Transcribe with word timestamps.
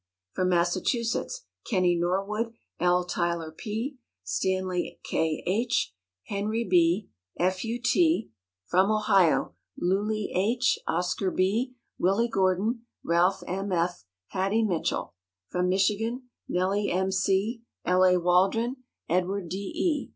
from 0.33 0.49
Massachusetts 0.49 1.45
Kennie 1.63 1.95
Norwood, 1.95 2.53
L. 2.79 3.05
Tyler 3.05 3.51
P., 3.55 3.97
Stanley 4.23 4.99
K. 5.03 5.43
H., 5.45 5.93
Harry 6.25 6.63
B., 6.67 7.09
F. 7.39 7.63
U. 7.63 7.79
T.; 7.79 8.31
from 8.65 8.89
Ohio 8.89 9.53
Lulie 9.79 10.31
H., 10.33 10.79
Oscar 10.87 11.29
B., 11.29 11.75
Willie 11.99 12.27
Gordon, 12.29 12.79
Ralph 13.03 13.43
M. 13.47 13.71
F., 13.71 14.03
Hattie 14.29 14.63
Mitchell; 14.65 15.13
from 15.49 15.69
Michigan 15.69 16.23
Nellie 16.49 16.89
M. 16.89 17.11
C., 17.11 17.61
L. 17.85 18.03
A. 18.03 18.17
Waldron, 18.17 18.77
Edward 19.07 19.49
D. 19.49 19.57
E. 19.75 20.09